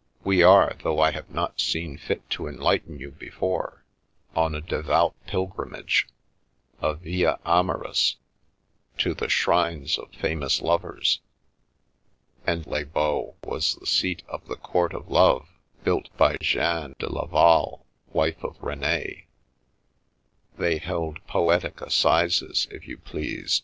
[0.24, 3.84] "We are, though I have not seen fit to enlighten you before,
[4.34, 6.08] on a devout pilgrimage,
[6.80, 8.16] a via amoris,
[8.98, 11.20] to the shrines of famous lovers.
[12.44, 15.48] And Les Baux was the seat of the Court of Love,
[15.84, 19.24] built by Jeanne de Laval, wife of Rene.
[20.58, 23.62] They held poetic assizes, if you please."